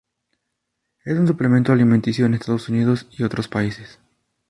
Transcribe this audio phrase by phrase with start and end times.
[1.05, 3.99] Es un suplemento alimenticio en Estados Unidos y otros países.